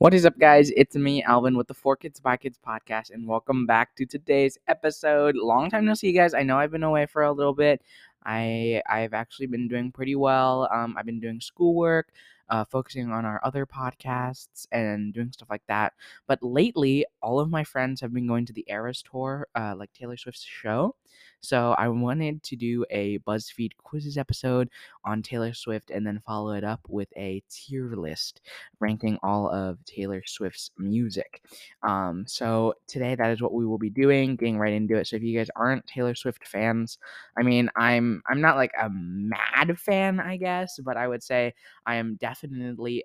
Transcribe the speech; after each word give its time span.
What 0.00 0.14
is 0.14 0.24
up, 0.24 0.38
guys? 0.38 0.72
It's 0.78 0.96
me, 0.96 1.22
Alvin, 1.24 1.58
with 1.58 1.68
the 1.68 1.74
For 1.74 1.94
Kids 1.94 2.20
by 2.20 2.38
Kids 2.38 2.58
podcast, 2.66 3.10
and 3.10 3.28
welcome 3.28 3.66
back 3.66 3.94
to 3.96 4.06
today's 4.06 4.56
episode. 4.66 5.36
Long 5.36 5.68
time 5.68 5.84
no 5.84 5.92
see, 5.92 6.06
you 6.06 6.14
guys. 6.14 6.32
I 6.32 6.42
know 6.42 6.56
I've 6.56 6.70
been 6.70 6.82
away 6.82 7.04
for 7.04 7.20
a 7.20 7.30
little 7.30 7.52
bit. 7.52 7.82
I 8.24 8.80
I've 8.88 9.12
actually 9.12 9.48
been 9.48 9.68
doing 9.68 9.92
pretty 9.92 10.16
well. 10.16 10.70
Um, 10.72 10.96
I've 10.96 11.04
been 11.04 11.20
doing 11.20 11.38
schoolwork, 11.38 12.14
uh, 12.50 12.64
focusing 12.64 13.10
on 13.10 13.24
our 13.24 13.40
other 13.44 13.64
podcasts 13.66 14.66
and 14.72 15.14
doing 15.14 15.32
stuff 15.32 15.48
like 15.50 15.62
that. 15.68 15.94
But 16.26 16.42
lately, 16.42 17.06
all 17.22 17.40
of 17.40 17.50
my 17.50 17.64
friends 17.64 18.00
have 18.00 18.12
been 18.12 18.26
going 18.26 18.46
to 18.46 18.52
the 18.52 18.64
Eras 18.68 19.02
tour, 19.02 19.48
uh, 19.54 19.74
like 19.76 19.92
Taylor 19.92 20.16
Swift's 20.16 20.44
show. 20.44 20.94
So 21.40 21.74
I 21.78 21.88
wanted 21.88 22.42
to 22.44 22.56
do 22.56 22.84
a 22.90 23.18
BuzzFeed 23.20 23.70
quizzes 23.78 24.18
episode 24.18 24.68
on 25.04 25.22
Taylor 25.22 25.54
Swift 25.54 25.90
and 25.90 26.06
then 26.06 26.20
follow 26.26 26.52
it 26.52 26.64
up 26.64 26.80
with 26.88 27.08
a 27.16 27.42
tier 27.48 27.94
list 27.96 28.42
ranking 28.78 29.18
all 29.22 29.48
of 29.50 29.82
Taylor 29.86 30.22
Swift's 30.26 30.70
music. 30.78 31.42
Um, 31.82 32.24
so 32.26 32.74
today 32.86 33.14
that 33.14 33.30
is 33.30 33.40
what 33.40 33.54
we 33.54 33.64
will 33.64 33.78
be 33.78 33.90
doing, 33.90 34.36
getting 34.36 34.58
right 34.58 34.72
into 34.72 34.96
it. 34.96 35.06
So 35.06 35.16
if 35.16 35.22
you 35.22 35.36
guys 35.36 35.50
aren't 35.56 35.86
Taylor 35.86 36.14
Swift 36.14 36.46
fans, 36.46 36.98
I 37.38 37.42
mean, 37.42 37.70
I'm 37.74 38.22
I'm 38.28 38.42
not 38.42 38.56
like 38.56 38.72
a 38.78 38.90
mad 38.90 39.78
fan, 39.78 40.20
I 40.20 40.36
guess, 40.36 40.78
but 40.84 40.98
I 40.98 41.08
would 41.08 41.22
say 41.22 41.54
I 41.86 41.94
am 41.96 42.16
definitely 42.16 42.39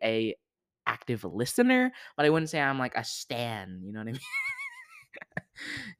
a 0.04 0.36
active 0.88 1.24
listener, 1.24 1.92
but 2.16 2.26
I 2.26 2.30
wouldn't 2.30 2.50
say 2.50 2.60
I'm 2.60 2.80
like 2.80 2.96
a 2.96 3.04
stan, 3.04 3.82
you 3.84 3.92
know 3.92 4.00
what 4.00 4.10
I 4.10 4.12
mean? 4.12 4.20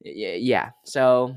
yeah, 0.04 0.34
yeah. 0.34 0.70
So 0.84 1.36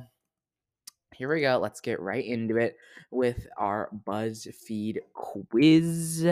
here 1.16 1.34
we 1.34 1.42
go. 1.42 1.60
Let's 1.62 1.82
get 1.82 2.00
right 2.00 2.26
into 2.26 2.58
it 2.58 2.78
with 3.12 3.48
our 3.58 3.90
BuzzFeed 4.08 5.00
quiz. 5.14 6.28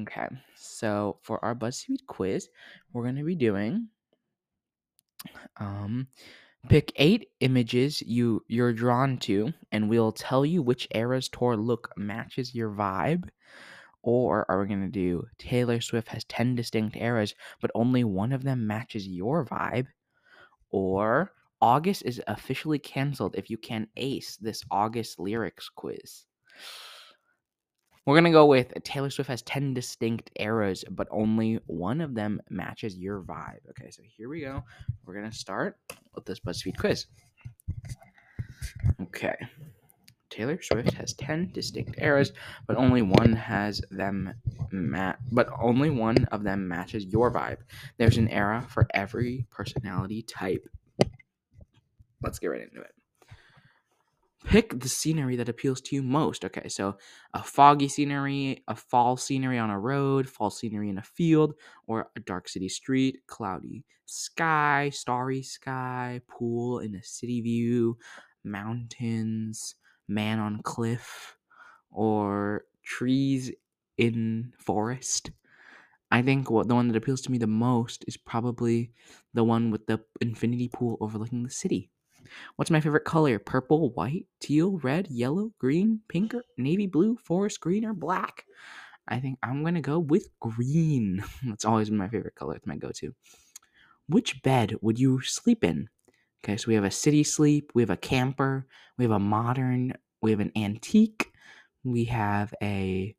Okay, 0.00 0.26
so 0.56 1.18
for 1.22 1.44
our 1.44 1.54
BuzzFeed 1.54 2.06
quiz, 2.06 2.48
we're 2.92 3.02
going 3.02 3.16
to 3.16 3.24
be 3.24 3.34
doing 3.34 3.88
um 5.58 6.08
pick 6.68 6.92
8 6.96 7.28
images 7.40 8.00
you 8.00 8.42
you're 8.48 8.72
drawn 8.72 9.18
to 9.18 9.52
and 9.70 9.88
we'll 9.88 10.12
tell 10.12 10.46
you 10.46 10.62
which 10.62 10.88
Eras 10.94 11.28
tour 11.28 11.56
look 11.56 11.92
matches 11.96 12.54
your 12.54 12.70
vibe. 12.70 13.28
Or 14.02 14.50
are 14.50 14.60
we 14.60 14.68
going 14.68 14.80
to 14.82 14.88
do 14.88 15.26
Taylor 15.38 15.80
Swift 15.80 16.08
has 16.08 16.24
10 16.24 16.54
distinct 16.54 16.96
eras 16.96 17.34
but 17.60 17.70
only 17.74 18.04
one 18.04 18.32
of 18.32 18.42
them 18.42 18.66
matches 18.66 19.06
your 19.06 19.44
vibe? 19.44 19.86
Or 20.70 21.32
August 21.60 22.02
is 22.06 22.22
officially 22.26 22.78
canceled 22.78 23.34
if 23.36 23.50
you 23.50 23.58
can 23.58 23.86
ace 23.96 24.36
this 24.36 24.64
August 24.70 25.18
lyrics 25.18 25.68
quiz. 25.68 26.24
We're 28.06 28.14
going 28.14 28.24
to 28.24 28.30
go 28.30 28.46
with 28.46 28.72
Taylor 28.82 29.10
Swift 29.10 29.28
has 29.28 29.42
10 29.42 29.74
distinct 29.74 30.30
eras, 30.36 30.84
but 30.90 31.06
only 31.10 31.60
one 31.66 32.00
of 32.00 32.14
them 32.14 32.40
matches 32.48 32.96
your 32.96 33.20
vibe. 33.22 33.60
Okay, 33.70 33.90
so 33.90 34.02
here 34.16 34.28
we 34.28 34.40
go. 34.40 34.64
We're 35.04 35.14
going 35.14 35.30
to 35.30 35.36
start 35.36 35.76
with 36.14 36.24
this 36.24 36.40
BuzzFeed 36.40 36.78
quiz. 36.78 37.06
Okay. 39.02 39.36
Taylor 40.30 40.60
Swift 40.62 40.92
has 40.94 41.12
10 41.14 41.50
distinct 41.52 41.96
eras, 41.98 42.32
but 42.66 42.76
only 42.76 43.02
one 43.02 43.32
has 43.32 43.82
them 43.90 44.32
ma- 44.70 45.16
but 45.30 45.48
only 45.60 45.90
one 45.90 46.24
of 46.26 46.42
them 46.42 46.68
matches 46.68 47.04
your 47.04 47.32
vibe. 47.32 47.58
There's 47.98 48.16
an 48.16 48.28
era 48.28 48.64
for 48.68 48.86
every 48.94 49.46
personality 49.50 50.22
type. 50.22 50.66
Let's 52.22 52.38
get 52.38 52.48
right 52.48 52.62
into 52.62 52.80
it. 52.80 52.94
Pick 54.44 54.80
the 54.80 54.88
scenery 54.88 55.36
that 55.36 55.50
appeals 55.50 55.82
to 55.82 55.96
you 55.96 56.02
most. 56.02 56.44
Okay, 56.46 56.68
so 56.68 56.96
a 57.34 57.42
foggy 57.42 57.88
scenery, 57.88 58.64
a 58.68 58.74
fall 58.74 59.16
scenery 59.18 59.58
on 59.58 59.68
a 59.68 59.78
road, 59.78 60.28
fall 60.28 60.48
scenery 60.50 60.88
in 60.88 60.96
a 60.96 61.02
field, 61.02 61.54
or 61.86 62.10
a 62.16 62.20
dark 62.20 62.48
city 62.48 62.68
street, 62.68 63.18
cloudy 63.26 63.84
sky, 64.06 64.90
starry 64.92 65.42
sky, 65.42 66.20
pool 66.28 66.80
in 66.80 66.94
a 66.96 67.02
city 67.02 67.40
view, 67.40 67.96
mountains, 68.42 69.76
man 70.10 70.38
on 70.40 70.62
cliff, 70.62 71.36
or 71.90 72.66
trees 72.84 73.52
in 73.98 74.52
forest. 74.58 75.30
I 76.10 76.22
think 76.22 76.50
what 76.50 76.68
the 76.68 76.74
one 76.74 76.88
that 76.88 76.96
appeals 76.96 77.20
to 77.22 77.32
me 77.32 77.38
the 77.38 77.46
most 77.46 78.04
is 78.08 78.16
probably 78.16 78.92
the 79.34 79.44
one 79.44 79.70
with 79.70 79.86
the 79.86 80.04
infinity 80.20 80.68
pool 80.68 80.98
overlooking 81.00 81.44
the 81.44 81.50
city. 81.50 81.90
What's 82.56 82.70
my 82.70 82.80
favorite 82.80 83.04
color? 83.04 83.38
Purple, 83.38 83.90
white, 83.92 84.26
teal, 84.40 84.78
red, 84.78 85.08
yellow, 85.10 85.52
green, 85.58 86.00
pink, 86.08 86.34
or 86.34 86.44
navy 86.58 86.86
blue, 86.86 87.16
forest 87.16 87.60
green, 87.60 87.84
or 87.84 87.94
black? 87.94 88.44
I 89.08 89.20
think 89.20 89.38
I'm 89.42 89.64
gonna 89.64 89.80
go 89.80 89.98
with 89.98 90.28
green. 90.40 91.24
That's 91.44 91.64
always 91.64 91.90
been 91.90 91.98
my 91.98 92.08
favorite 92.08 92.36
color. 92.36 92.56
It's 92.56 92.66
my 92.66 92.76
go-to. 92.76 93.14
Which 94.08 94.42
bed 94.42 94.76
would 94.82 94.98
you 94.98 95.20
sleep 95.22 95.64
in? 95.64 95.88
Okay, 96.42 96.56
so 96.56 96.68
we 96.68 96.74
have 96.74 96.84
a 96.84 96.90
city 96.90 97.22
sleep, 97.22 97.70
we 97.74 97.82
have 97.82 97.90
a 97.90 97.96
camper, 97.96 98.66
we 98.96 99.04
have 99.04 99.12
a 99.12 99.18
modern, 99.18 99.92
we 100.22 100.30
have 100.30 100.40
an 100.40 100.52
antique, 100.56 101.30
we 101.84 102.04
have 102.04 102.54
a 102.62 103.14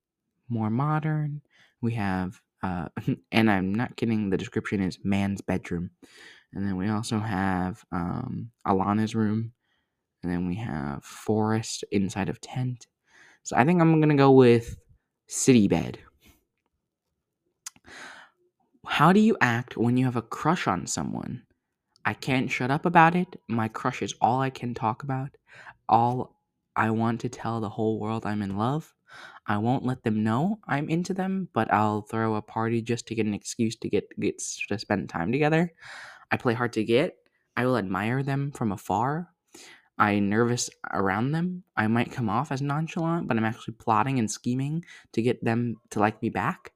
more 0.49 0.69
modern, 0.69 1.41
we 1.81 1.93
have 1.93 2.41
uh, 2.63 2.87
and 3.31 3.49
I'm 3.51 3.73
not 3.73 3.95
kidding, 3.95 4.29
the 4.29 4.37
description 4.37 4.81
is 4.81 4.99
man's 5.03 5.41
bedroom. 5.41 5.91
And 6.53 6.65
then 6.67 6.77
we 6.77 6.89
also 6.89 7.19
have 7.19 7.83
um, 7.91 8.51
Alana's 8.67 9.15
room. 9.15 9.53
And 10.23 10.31
then 10.31 10.47
we 10.47 10.55
have 10.55 11.03
forest 11.03 11.83
inside 11.91 12.29
of 12.29 12.41
tent. 12.41 12.87
So 13.43 13.55
I 13.57 13.65
think 13.65 13.81
I'm 13.81 13.99
going 13.99 14.09
to 14.09 14.15
go 14.15 14.31
with 14.31 14.77
city 15.27 15.67
bed. 15.67 15.99
How 18.85 19.11
do 19.11 19.19
you 19.19 19.35
act 19.41 19.75
when 19.75 19.97
you 19.97 20.05
have 20.05 20.15
a 20.15 20.21
crush 20.21 20.67
on 20.67 20.85
someone? 20.85 21.43
I 22.05 22.13
can't 22.13 22.49
shut 22.49 22.71
up 22.71 22.85
about 22.85 23.15
it. 23.15 23.39
My 23.47 23.67
crush 23.67 24.01
is 24.01 24.13
all 24.21 24.41
I 24.41 24.49
can 24.49 24.73
talk 24.73 25.03
about. 25.03 25.29
All 25.87 26.39
I 26.75 26.89
want 26.91 27.21
to 27.21 27.29
tell 27.29 27.59
the 27.59 27.69
whole 27.69 27.99
world 27.99 28.25
I'm 28.25 28.41
in 28.41 28.57
love. 28.57 28.93
I 29.45 29.57
won't 29.57 29.85
let 29.85 30.03
them 30.03 30.23
know 30.23 30.59
I'm 30.67 30.89
into 30.89 31.13
them, 31.13 31.49
but 31.53 31.71
I'll 31.73 32.01
throw 32.01 32.35
a 32.35 32.41
party 32.41 32.81
just 32.81 33.07
to 33.07 33.15
get 33.15 33.25
an 33.25 33.33
excuse 33.33 33.75
to 33.77 33.89
get 33.89 34.07
get 34.19 34.41
to 34.69 34.79
spend 34.79 35.09
time 35.09 35.31
together. 35.31 35.73
I 36.31 36.37
play 36.37 36.53
hard 36.53 36.73
to 36.73 36.83
get. 36.83 37.17
I 37.57 37.65
will 37.65 37.77
admire 37.77 38.23
them 38.23 38.51
from 38.51 38.71
afar. 38.71 39.29
I'm 39.97 40.29
nervous 40.29 40.69
around 40.91 41.31
them. 41.31 41.63
I 41.75 41.87
might 41.87 42.11
come 42.11 42.29
off 42.29 42.51
as 42.51 42.61
nonchalant, 42.61 43.27
but 43.27 43.37
I'm 43.37 43.45
actually 43.45 43.75
plotting 43.75 44.17
and 44.17 44.31
scheming 44.31 44.85
to 45.13 45.21
get 45.21 45.43
them 45.43 45.75
to 45.91 45.99
like 45.99 46.21
me 46.21 46.29
back. 46.29 46.71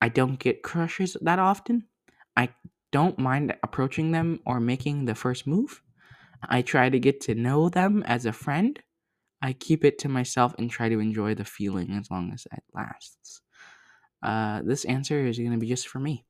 I 0.00 0.08
don't 0.08 0.38
get 0.38 0.62
crushes 0.62 1.16
that 1.20 1.38
often. 1.38 1.86
I 2.36 2.50
don't 2.94 3.18
mind 3.18 3.52
approaching 3.64 4.12
them 4.12 4.38
or 4.46 4.60
making 4.60 5.04
the 5.04 5.16
first 5.16 5.48
move. 5.48 5.82
I 6.48 6.62
try 6.62 6.88
to 6.90 7.00
get 7.00 7.20
to 7.22 7.34
know 7.34 7.68
them 7.68 8.04
as 8.06 8.24
a 8.24 8.32
friend. 8.32 8.78
I 9.42 9.52
keep 9.52 9.84
it 9.84 9.98
to 9.98 10.08
myself 10.08 10.54
and 10.58 10.70
try 10.70 10.88
to 10.88 11.00
enjoy 11.00 11.34
the 11.34 11.44
feeling 11.44 11.90
as 11.90 12.08
long 12.08 12.30
as 12.32 12.46
it 12.52 12.62
lasts. 12.72 13.40
Uh, 14.22 14.62
this 14.62 14.84
answer 14.84 15.26
is 15.26 15.38
going 15.38 15.50
to 15.50 15.58
be 15.58 15.66
just 15.66 15.88
for 15.88 15.98
me. 15.98 16.24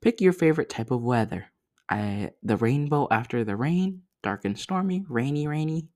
Pick 0.00 0.20
your 0.20 0.32
favorite 0.32 0.70
type 0.70 0.92
of 0.92 1.02
weather. 1.02 1.46
I, 1.90 2.30
the 2.44 2.56
rainbow 2.56 3.08
after 3.10 3.42
the 3.42 3.56
rain, 3.56 4.02
dark 4.22 4.44
and 4.44 4.56
stormy, 4.56 5.04
rainy, 5.08 5.48
rainy, 5.48 5.88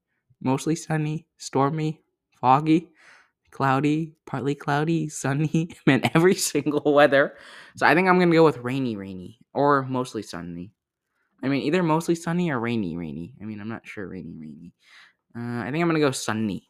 mostly 0.42 0.74
sunny, 0.74 1.28
stormy, 1.38 2.02
foggy, 2.40 2.90
cloudy, 3.50 4.14
partly 4.26 4.54
cloudy, 4.54 5.08
sunny, 5.08 5.70
man, 5.86 6.02
every 6.14 6.34
single 6.34 6.94
weather. 6.94 7.36
So 7.76 7.86
I 7.86 7.94
think 7.94 8.08
I'm 8.08 8.18
gonna 8.18 8.32
go 8.34 8.44
with 8.44 8.58
rainy, 8.58 8.96
rainy, 8.96 9.38
or 9.54 9.82
mostly 9.84 10.22
sunny. 10.22 10.72
I 11.42 11.48
mean, 11.48 11.62
either 11.62 11.82
mostly 11.82 12.14
sunny 12.16 12.50
or 12.50 12.60
rainy, 12.60 12.96
rainy. 12.96 13.34
I 13.40 13.44
mean, 13.46 13.60
I'm 13.60 13.68
not 13.68 13.86
sure, 13.86 14.08
rainy, 14.08 14.36
rainy. 14.38 14.74
Uh, 15.36 15.62
I 15.66 15.70
think 15.72 15.82
I'm 15.82 15.88
gonna 15.88 16.00
go 16.00 16.12
sunny. 16.12 16.68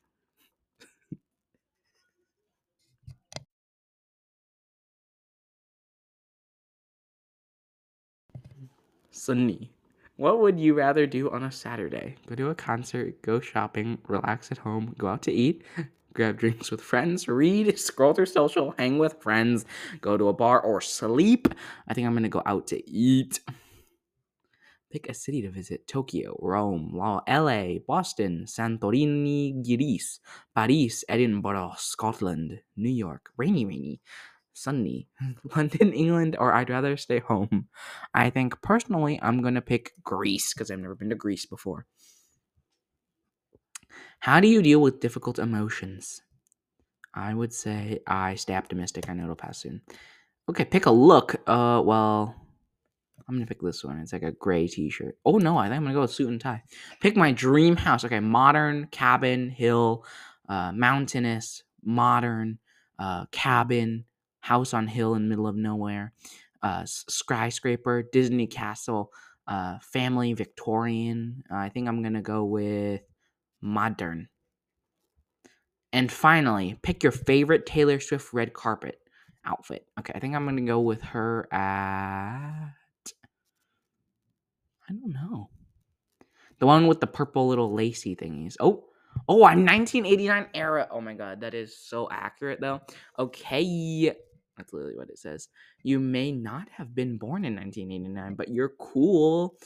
Sunny. 9.12 9.70
What 10.16 10.40
would 10.40 10.58
you 10.58 10.74
rather 10.74 11.06
do 11.06 11.30
on 11.30 11.44
a 11.44 11.52
Saturday? 11.52 12.16
Go 12.26 12.34
to 12.34 12.50
a 12.50 12.54
concert, 12.54 13.22
go 13.22 13.38
shopping, 13.40 13.98
relax 14.08 14.50
at 14.52 14.58
home, 14.58 14.94
go 14.98 15.06
out 15.08 15.22
to 15.22 15.32
eat, 15.32 15.62
grab 16.14 16.38
drinks 16.38 16.70
with 16.70 16.80
friends, 16.80 17.28
read, 17.28 17.78
scroll 17.78 18.12
through 18.12 18.26
social, 18.26 18.74
hang 18.78 18.98
with 18.98 19.22
friends, 19.22 19.64
go 20.00 20.16
to 20.16 20.28
a 20.28 20.32
bar, 20.32 20.60
or 20.60 20.80
sleep? 20.80 21.48
I 21.88 21.94
think 21.94 22.06
I'm 22.06 22.14
gonna 22.14 22.28
go 22.28 22.42
out 22.46 22.66
to 22.68 22.90
eat. 22.90 23.40
Pick 24.90 25.08
a 25.08 25.14
city 25.14 25.40
to 25.42 25.50
visit 25.50 25.86
Tokyo, 25.86 26.36
Rome, 26.42 26.90
LA, 27.28 27.78
Boston, 27.86 28.44
Santorini, 28.46 29.64
Greece, 29.64 30.18
Paris, 30.52 31.04
Edinburgh, 31.08 31.74
Scotland, 31.76 32.60
New 32.76 32.90
York, 32.90 33.30
rainy, 33.36 33.64
rainy, 33.64 34.00
sunny, 34.52 35.08
London, 35.56 35.92
England, 35.92 36.36
or 36.38 36.52
I'd 36.52 36.70
rather 36.70 36.96
stay 36.96 37.20
home. 37.20 37.68
I 38.14 38.30
think 38.30 38.60
personally 38.62 39.18
I'm 39.22 39.42
to 39.54 39.60
pick 39.60 39.92
Greece 40.02 40.52
because 40.52 40.70
I've 40.70 40.80
never 40.80 40.96
been 40.96 41.10
to 41.10 41.14
Greece 41.14 41.46
before. 41.46 41.86
How 44.20 44.38
do 44.38 44.48
you 44.48 44.60
deal 44.60 44.80
with 44.80 45.00
difficult 45.00 45.38
emotions? 45.38 46.22
I 47.14 47.34
would 47.34 47.52
say 47.52 48.00
I 48.06 48.34
stay 48.34 48.54
optimistic. 48.54 49.08
I 49.08 49.14
know 49.14 49.24
it'll 49.24 49.34
pass 49.34 49.58
soon. 49.58 49.80
Okay, 50.48 50.64
pick 50.64 50.86
a 50.86 50.90
look. 50.90 51.36
Uh, 51.46 51.82
well, 51.84 52.34
I'm 53.26 53.34
gonna 53.34 53.46
pick 53.46 53.62
this 53.62 53.82
one. 53.82 53.98
It's 53.98 54.12
like 54.12 54.22
a 54.22 54.32
gray 54.32 54.66
T-shirt. 54.66 55.16
Oh 55.24 55.38
no, 55.38 55.56
I 55.56 55.68
think 55.68 55.76
I'm 55.76 55.84
gonna 55.84 55.94
go 55.94 56.02
with 56.02 56.12
suit 56.12 56.28
and 56.28 56.40
tie. 56.40 56.62
Pick 57.00 57.16
my 57.16 57.32
dream 57.32 57.76
house. 57.76 58.04
Okay, 58.04 58.20
modern 58.20 58.88
cabin, 58.88 59.48
hill, 59.48 60.04
uh, 60.48 60.72
mountainous, 60.72 61.62
modern, 61.82 62.58
uh, 62.98 63.24
cabin, 63.30 64.04
house 64.40 64.74
on 64.74 64.86
hill 64.86 65.14
in 65.14 65.28
middle 65.28 65.46
of 65.46 65.56
nowhere, 65.56 66.12
uh, 66.62 66.82
skyscraper, 66.84 68.02
Disney 68.02 68.46
castle, 68.46 69.12
uh, 69.46 69.78
family, 69.80 70.34
Victorian. 70.34 71.42
Uh, 71.50 71.56
I 71.56 71.68
think 71.70 71.88
I'm 71.88 72.02
gonna 72.02 72.20
go 72.22 72.44
with 72.44 73.00
modern. 73.60 74.28
And 75.92 76.10
finally, 76.10 76.78
pick 76.82 77.02
your 77.02 77.12
favorite 77.12 77.66
Taylor 77.66 78.00
Swift 78.00 78.32
red 78.32 78.52
carpet 78.52 79.00
outfit. 79.44 79.86
Okay, 79.98 80.12
I 80.14 80.20
think 80.20 80.34
I'm 80.34 80.44
gonna 80.44 80.62
go 80.62 80.80
with 80.80 81.02
her 81.02 81.48
at 81.52 82.72
I 84.90 84.92
don't 84.92 85.12
know. 85.12 85.50
The 86.58 86.66
one 86.66 86.86
with 86.86 87.00
the 87.00 87.06
purple 87.06 87.48
little 87.48 87.72
lacy 87.72 88.14
thingies. 88.16 88.56
Oh, 88.60 88.84
oh, 89.28 89.44
I'm 89.44 89.64
1989 89.64 90.48
era. 90.54 90.88
Oh 90.90 91.00
my 91.00 91.14
god, 91.14 91.40
that 91.40 91.54
is 91.54 91.76
so 91.76 92.08
accurate 92.10 92.60
though. 92.60 92.80
Okay. 93.18 94.14
That's 94.56 94.72
literally 94.72 94.96
what 94.96 95.08
it 95.08 95.18
says. 95.18 95.48
You 95.82 95.98
may 96.00 96.32
not 96.32 96.68
have 96.70 96.94
been 96.94 97.16
born 97.16 97.46
in 97.46 97.56
1989, 97.56 98.34
but 98.34 98.48
you're 98.48 98.74
cool. 98.78 99.56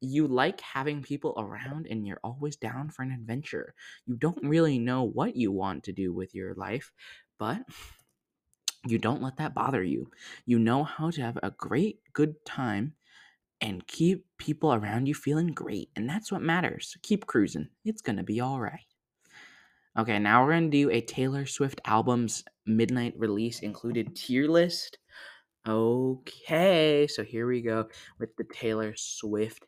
You 0.00 0.28
like 0.28 0.60
having 0.60 1.02
people 1.02 1.34
around 1.36 1.86
and 1.88 2.06
you're 2.06 2.20
always 2.22 2.56
down 2.56 2.90
for 2.90 3.02
an 3.02 3.12
adventure. 3.12 3.74
You 4.06 4.16
don't 4.16 4.42
really 4.42 4.78
know 4.78 5.02
what 5.02 5.36
you 5.36 5.50
want 5.50 5.84
to 5.84 5.92
do 5.92 6.12
with 6.12 6.34
your 6.34 6.54
life, 6.54 6.92
but 7.38 7.62
you 8.86 8.98
don't 8.98 9.22
let 9.22 9.36
that 9.38 9.54
bother 9.54 9.82
you. 9.82 10.10
You 10.46 10.58
know 10.58 10.84
how 10.84 11.10
to 11.10 11.22
have 11.22 11.38
a 11.42 11.50
great, 11.50 12.00
good 12.12 12.44
time 12.44 12.94
and 13.60 13.86
keep 13.86 14.24
people 14.38 14.72
around 14.72 15.06
you 15.06 15.14
feeling 15.14 15.48
great. 15.48 15.90
And 15.96 16.08
that's 16.08 16.30
what 16.30 16.42
matters. 16.42 16.96
Keep 17.02 17.26
cruising. 17.26 17.68
It's 17.84 18.02
going 18.02 18.16
to 18.16 18.22
be 18.22 18.40
all 18.40 18.60
right. 18.60 18.86
Okay, 19.98 20.18
now 20.20 20.44
we're 20.44 20.52
going 20.52 20.70
to 20.70 20.76
do 20.76 20.90
a 20.90 21.00
Taylor 21.00 21.44
Swift 21.44 21.80
album's 21.84 22.44
midnight 22.66 23.14
release 23.16 23.60
included 23.60 24.14
tier 24.14 24.46
list. 24.46 24.98
Okay, 25.66 27.08
so 27.08 27.24
here 27.24 27.48
we 27.48 27.62
go 27.62 27.88
with 28.20 28.34
the 28.36 28.44
Taylor 28.44 28.94
Swift 28.96 29.64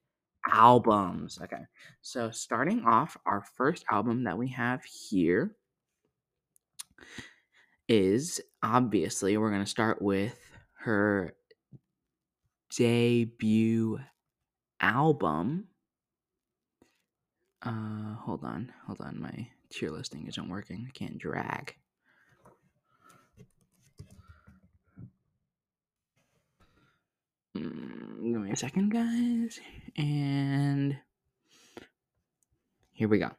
albums. 0.51 1.39
Okay, 1.43 1.63
so 2.03 2.31
starting 2.31 2.85
off, 2.85 3.17
our 3.27 3.43
first 3.57 3.85
album 3.91 4.25
that 4.25 4.39
we 4.39 4.49
have 4.49 4.85
here 4.85 5.57
is 7.89 8.41
obviously 8.63 9.37
we're 9.37 9.51
going 9.51 9.65
to 9.65 9.71
start 9.71 10.01
with 10.01 10.39
her 10.79 11.35
debut 12.77 13.99
album. 14.81 15.65
Uh, 17.63 18.15
hold 18.15 18.45
on, 18.45 18.73
hold 18.87 19.01
on. 19.01 19.21
My 19.21 19.49
tier 19.71 19.91
listing 19.91 20.27
isn't 20.27 20.49
working. 20.49 20.87
I 20.89 20.93
can't 20.93 21.19
drag. 21.19 21.75
Give 28.41 28.47
me 28.47 28.53
a 28.53 28.57
second, 28.57 28.91
guys. 28.91 29.61
And 29.97 30.97
here 32.93 33.09
we 33.09 33.19
go. 33.19 33.31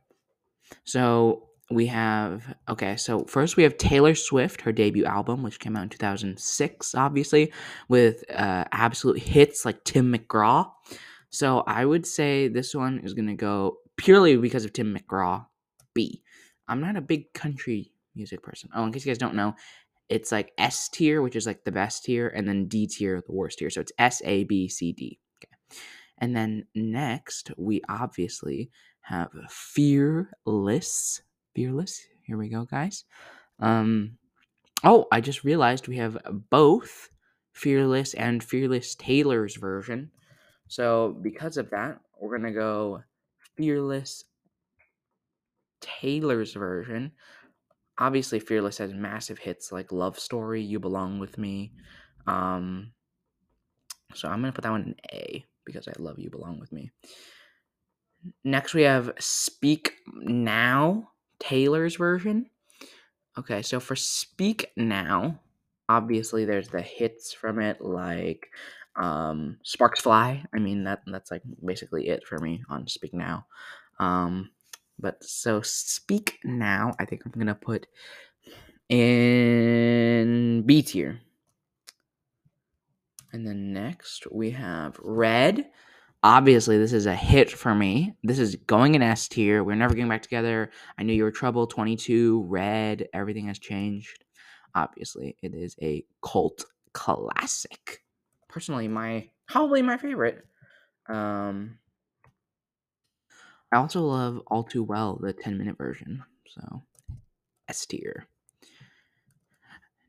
So 0.83 1.47
we 1.69 1.87
have 1.87 2.53
okay 2.67 2.97
so 2.97 3.23
first 3.23 3.55
we 3.55 3.63
have 3.63 3.77
taylor 3.77 4.13
swift 4.13 4.59
her 4.59 4.73
debut 4.73 5.05
album 5.05 5.41
which 5.41 5.57
came 5.57 5.77
out 5.77 5.83
in 5.83 5.89
2006 5.89 6.95
obviously 6.95 7.49
with 7.87 8.25
uh, 8.29 8.65
absolute 8.73 9.17
hits 9.17 9.63
like 9.63 9.81
tim 9.85 10.13
mcgraw 10.13 10.69
so 11.29 11.63
i 11.67 11.85
would 11.85 12.05
say 12.05 12.49
this 12.49 12.75
one 12.75 12.99
is 13.05 13.13
going 13.13 13.27
to 13.27 13.35
go 13.35 13.77
purely 13.95 14.35
because 14.35 14.65
of 14.65 14.73
tim 14.73 14.93
mcgraw 14.93 15.45
b 15.93 16.21
i'm 16.67 16.81
not 16.81 16.97
a 16.97 17.01
big 17.01 17.31
country 17.31 17.93
music 18.15 18.43
person 18.43 18.69
oh 18.75 18.83
in 18.83 18.91
case 18.91 19.05
you 19.05 19.09
guys 19.09 19.17
don't 19.17 19.35
know 19.35 19.55
it's 20.11 20.31
like 20.31 20.51
s 20.57 20.89
tier 20.89 21.21
which 21.21 21.35
is 21.35 21.47
like 21.47 21.63
the 21.63 21.71
best 21.71 22.03
tier 22.05 22.27
and 22.27 22.47
then 22.47 22.67
d 22.67 22.85
tier 22.87 23.23
the 23.25 23.33
worst 23.33 23.59
tier 23.59 23.69
so 23.69 23.81
it's 23.81 23.93
s 23.97 24.21
a 24.25 24.43
b 24.43 24.67
c 24.67 24.91
d 24.91 25.19
okay 25.39 25.79
and 26.19 26.35
then 26.35 26.65
next 26.75 27.51
we 27.57 27.81
obviously 27.89 28.69
have 29.01 29.31
fearless 29.49 31.21
Fearless. 31.55 32.05
Here 32.23 32.37
we 32.37 32.49
go, 32.49 32.65
guys. 32.65 33.03
Um, 33.59 34.17
oh, 34.83 35.05
I 35.11 35.21
just 35.21 35.43
realized 35.43 35.87
we 35.87 35.97
have 35.97 36.17
both 36.49 37.09
Fearless 37.53 38.13
and 38.13 38.43
Fearless 38.43 38.95
Taylor's 38.95 39.57
version. 39.57 40.11
So 40.67 41.17
because 41.21 41.57
of 41.57 41.69
that, 41.71 41.99
we're 42.19 42.37
gonna 42.37 42.53
go 42.53 43.03
Fearless 43.57 44.23
Taylor's 45.81 46.53
version. 46.53 47.11
Obviously, 48.01 48.39
Fearless 48.39 48.79
has 48.79 48.93
massive 48.93 49.37
hits 49.37 49.71
like 49.71 49.91
Love 49.91 50.17
Story, 50.17 50.59
You 50.59 50.79
Belong 50.79 51.19
with 51.19 51.37
Me. 51.37 51.71
Um, 52.25 52.93
so 54.15 54.27
I'm 54.27 54.41
gonna 54.41 54.51
put 54.51 54.63
that 54.63 54.71
one 54.71 54.81
in 54.81 54.95
A 55.13 55.45
because 55.65 55.87
I 55.87 55.93
love 55.99 56.17
You 56.17 56.31
Belong 56.31 56.59
with 56.59 56.71
Me. 56.71 56.89
Next, 58.43 58.73
we 58.73 58.81
have 58.81 59.13
Speak 59.19 59.93
Now 60.15 61.11
Taylor's 61.39 61.95
version. 61.95 62.49
Okay, 63.37 63.61
so 63.61 63.79
for 63.79 63.95
Speak 63.95 64.71
Now, 64.75 65.39
obviously 65.87 66.43
there's 66.45 66.69
the 66.69 66.81
hits 66.81 67.33
from 67.33 67.59
it 67.59 67.81
like 67.81 68.47
um 68.95 69.57
Sparks 69.63 70.01
Fly. 70.01 70.43
I 70.55 70.57
mean 70.57 70.85
that 70.85 71.01
that's 71.05 71.29
like 71.29 71.43
basically 71.63 72.07
it 72.07 72.25
for 72.25 72.39
me 72.39 72.63
on 72.67 72.87
Speak 72.87 73.13
Now. 73.13 73.45
Um 73.99 74.49
but 75.01 75.23
so 75.23 75.61
Speak 75.61 76.39
Now, 76.43 76.93
I 76.99 77.05
think 77.05 77.23
I'm 77.25 77.31
to 77.47 77.55
put 77.55 77.87
in 78.89 80.63
B 80.65 80.81
tier. 80.81 81.19
And 83.33 83.47
then 83.47 83.73
next 83.73 84.31
we 84.31 84.51
have 84.51 84.99
Red 85.01 85.69
obviously 86.23 86.77
this 86.77 86.93
is 86.93 87.05
a 87.05 87.15
hit 87.15 87.49
for 87.49 87.73
me. 87.73 88.15
This 88.23 88.39
is 88.39 88.55
going 88.55 88.95
in 88.95 89.01
S 89.01 89.27
tier. 89.27 89.63
We're 89.63 89.75
never 89.75 89.93
getting 89.93 90.09
back 90.09 90.21
together. 90.21 90.71
I 90.97 91.03
knew 91.03 91.13
you 91.13 91.23
were 91.23 91.31
trouble. 91.31 91.67
22, 91.67 92.43
red, 92.47 93.07
everything 93.13 93.47
has 93.47 93.59
changed. 93.59 94.23
Obviously, 94.75 95.35
it 95.41 95.53
is 95.53 95.75
a 95.81 96.05
cult 96.21 96.65
classic. 96.93 98.03
Personally, 98.47 98.87
my 98.87 99.29
probably 99.47 99.81
my 99.81 99.97
favorite. 99.97 100.45
Um 101.07 101.77
I 103.71 103.77
also 103.77 104.01
love 104.01 104.41
All 104.47 104.63
Too 104.63 104.83
Well, 104.83 105.17
the 105.21 105.33
10 105.33 105.57
minute 105.57 105.77
version. 105.77 106.23
So 106.47 106.83
S 107.67 107.85
tier. 107.85 108.27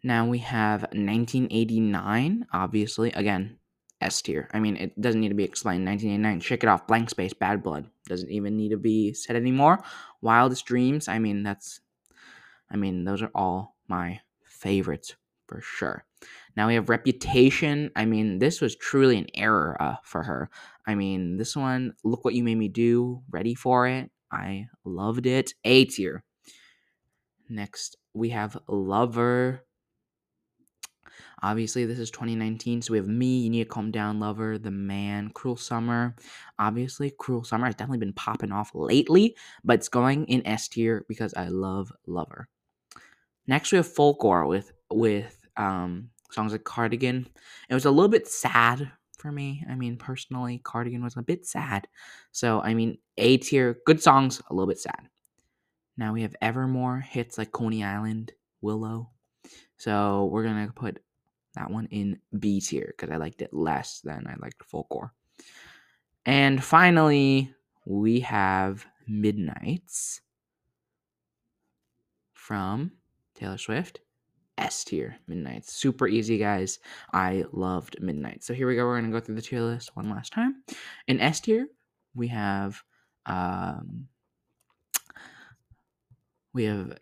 Now 0.02 0.26
we 0.26 0.38
have 0.38 0.82
1989, 0.82 2.46
obviously. 2.52 3.12
Again, 3.12 3.58
S 4.00 4.20
tier. 4.20 4.48
I 4.52 4.58
mean, 4.58 4.76
it 4.76 5.00
doesn't 5.00 5.20
need 5.20 5.28
to 5.28 5.34
be 5.36 5.44
explained. 5.44 5.86
1989, 5.86 6.40
Shake 6.40 6.64
It 6.64 6.68
Off, 6.68 6.88
Blank 6.88 7.10
Space, 7.10 7.32
Bad 7.32 7.62
Blood. 7.62 7.86
Doesn't 8.08 8.30
even 8.30 8.56
need 8.56 8.70
to 8.70 8.76
be 8.76 9.14
said 9.14 9.36
anymore. 9.36 9.82
Wildest 10.20 10.66
Dreams, 10.66 11.06
I 11.06 11.20
mean, 11.20 11.44
that's, 11.44 11.80
I 12.68 12.76
mean, 12.76 13.04
those 13.04 13.22
are 13.22 13.30
all 13.32 13.76
my 13.86 14.20
favorites 14.44 15.14
for 15.46 15.60
sure. 15.60 16.04
Now 16.56 16.68
we 16.68 16.74
have 16.74 16.88
Reputation. 16.88 17.90
I 17.96 18.04
mean, 18.04 18.38
this 18.38 18.60
was 18.60 18.76
truly 18.76 19.18
an 19.18 19.26
error 19.34 19.76
uh, 19.80 19.96
for 20.04 20.22
her. 20.22 20.50
I 20.86 20.94
mean, 20.94 21.36
this 21.36 21.56
one, 21.56 21.94
Look 22.04 22.24
What 22.24 22.34
You 22.34 22.44
Made 22.44 22.56
Me 22.56 22.68
Do, 22.68 23.22
Ready 23.30 23.54
for 23.54 23.86
It. 23.86 24.10
I 24.30 24.68
loved 24.84 25.26
it. 25.26 25.52
A 25.64 25.84
tier. 25.84 26.24
Next, 27.48 27.96
we 28.14 28.30
have 28.30 28.56
Lover. 28.68 29.64
Obviously, 31.42 31.84
this 31.84 31.98
is 31.98 32.10
2019, 32.10 32.82
so 32.82 32.92
we 32.92 32.98
have 32.98 33.08
Me, 33.08 33.40
You 33.40 33.50
Need 33.50 33.64
to 33.64 33.68
Calm 33.68 33.90
Down, 33.90 34.20
Lover, 34.20 34.58
The 34.58 34.70
Man, 34.70 35.30
Cruel 35.30 35.56
Summer. 35.56 36.14
Obviously, 36.58 37.12
Cruel 37.18 37.42
Summer 37.42 37.66
has 37.66 37.74
definitely 37.74 37.98
been 37.98 38.12
popping 38.12 38.52
off 38.52 38.70
lately, 38.74 39.36
but 39.64 39.74
it's 39.74 39.88
going 39.88 40.24
in 40.26 40.46
S 40.46 40.68
tier 40.68 41.04
because 41.08 41.34
I 41.34 41.48
love 41.48 41.92
Lover. 42.06 42.48
Next, 43.48 43.72
we 43.72 43.76
have 43.76 43.92
Folklore 43.92 44.46
with 44.46 44.72
with 44.88 45.36
um, 45.56 46.10
songs 46.32 46.52
like 46.52 46.64
Cardigan. 46.64 47.26
It 47.68 47.74
was 47.74 47.84
a 47.84 47.90
little 47.90 48.08
bit 48.08 48.26
sad 48.26 48.90
for 49.18 49.30
me. 49.30 49.64
I 49.70 49.74
mean, 49.74 49.96
personally, 49.96 50.60
Cardigan 50.64 51.02
was 51.02 51.16
a 51.16 51.22
bit 51.22 51.46
sad. 51.46 51.86
So, 52.32 52.60
I 52.60 52.74
mean, 52.74 52.98
A 53.18 53.36
tier, 53.36 53.78
good 53.86 54.02
songs, 54.02 54.42
a 54.50 54.54
little 54.54 54.68
bit 54.68 54.80
sad. 54.80 55.08
Now 55.96 56.12
we 56.12 56.22
have 56.22 56.34
Evermore 56.40 57.00
hits 57.00 57.38
like 57.38 57.52
Coney 57.52 57.84
Island, 57.84 58.32
Willow. 58.60 59.10
So 59.76 60.26
we're 60.32 60.44
gonna 60.44 60.72
put 60.74 61.00
that 61.54 61.70
one 61.70 61.86
in 61.90 62.18
B 62.38 62.60
tier 62.60 62.94
because 62.96 63.12
I 63.12 63.16
liked 63.16 63.42
it 63.42 63.52
less 63.52 64.00
than 64.00 64.26
I 64.26 64.34
liked 64.40 64.64
Folklore. 64.64 65.12
And 66.24 66.62
finally, 66.62 67.52
we 67.84 68.20
have 68.20 68.86
Midnights 69.06 70.20
from 72.32 72.92
Taylor 73.34 73.58
Swift. 73.58 74.00
S 74.58 74.84
tier 74.84 75.16
Midnight. 75.26 75.66
Super 75.66 76.06
easy, 76.06 76.38
guys. 76.38 76.78
I 77.12 77.44
loved 77.52 77.96
Midnight. 78.00 78.44
So 78.44 78.54
here 78.54 78.66
we 78.66 78.76
go. 78.76 78.84
We're 78.84 79.00
gonna 79.00 79.12
go 79.12 79.20
through 79.20 79.36
the 79.36 79.42
tier 79.42 79.60
list 79.60 79.96
one 79.96 80.10
last 80.10 80.32
time. 80.32 80.62
In 81.08 81.20
S 81.20 81.40
tier, 81.40 81.66
we 82.14 82.28
have 82.28 82.82
um, 83.26 84.08
we 86.52 86.64
have 86.64 86.98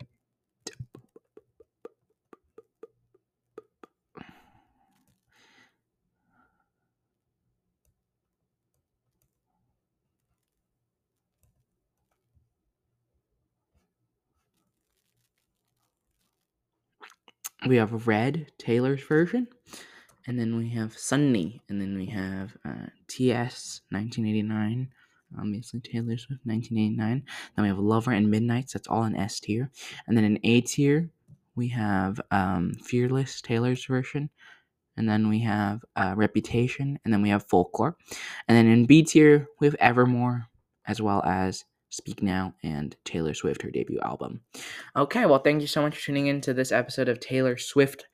we 17.67 17.77
have 17.77 18.07
Red 18.07 18.53
Taylor's 18.59 19.03
version, 19.03 19.49
and 20.27 20.39
then 20.39 20.57
we 20.57 20.71
have 20.71 20.97
Sunny, 20.97 21.61
and 21.69 21.81
then 21.81 21.97
we 21.97 22.07
have 22.07 22.57
uh, 22.65 22.87
TS 23.09 23.83
1989. 23.91 24.89
Obviously, 25.39 25.81
Taylor 25.81 26.17
Swift 26.19 26.41
1989. 26.45 27.23
Then 27.55 27.63
we 27.63 27.69
have 27.69 27.79
Lover 27.79 28.11
and 28.13 28.31
Midnights. 28.31 28.73
That's 28.73 28.89
all 28.89 29.05
in 29.05 29.15
S 29.15 29.39
tier. 29.41 29.71
And 30.07 30.17
then 30.17 30.25
in 30.25 30.41
A 30.43 30.61
tier, 30.61 31.11
we 31.55 31.69
have 31.69 32.21
um, 32.31 32.75
Fearless 32.83 33.41
Taylor's 33.41 33.85
version. 33.85 34.31
And 34.97 35.09
then 35.09 35.29
we 35.29 35.41
have 35.41 35.85
uh, 35.95 36.15
Reputation. 36.17 36.99
And 37.05 37.15
then 37.15 37.23
we 37.23 37.29
have 37.29 37.47
Folklore. 37.49 37.97
And 38.49 38.57
then 38.57 38.67
in 38.67 38.87
B 38.87 39.05
tier, 39.05 39.47
we 39.61 39.69
have 39.69 39.77
Evermore, 39.77 40.47
as 40.87 41.01
well 41.01 41.23
as 41.25 41.65
Speak 41.91 42.23
Now 42.23 42.55
and 42.63 42.97
Taylor 43.05 43.35
Swift, 43.35 43.63
her 43.63 43.71
debut 43.71 44.01
album. 44.01 44.41
Okay, 44.97 45.27
well, 45.27 45.41
thank 45.41 45.61
you 45.61 45.67
so 45.67 45.83
much 45.83 45.97
for 45.97 46.07
tuning 46.07 46.29
in 46.29 46.41
to 46.43 46.55
this 46.55 46.73
episode 46.73 47.09
of 47.09 47.21
Taylor 47.21 47.57
Swift 47.57 48.07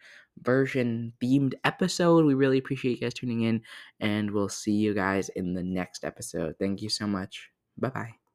version 0.43 1.13
themed 1.23 1.55
episode. 1.65 2.25
We 2.25 2.35
really 2.35 2.59
appreciate 2.59 2.97
you 2.97 3.01
guys 3.01 3.15
tuning 3.15 3.43
in, 3.43 3.63
and 4.01 4.31
we'll 4.31 4.49
see 4.49 4.73
you 4.73 4.95
guys 4.95 5.29
in 5.31 5.55
the 5.55 5.63
next 5.63 6.05
episode. 6.05 6.57
Thank 6.59 6.83
you 6.83 6.89
so 6.89 7.07
much. 7.07 7.51
Bye 7.79 7.91
bye. 7.91 8.26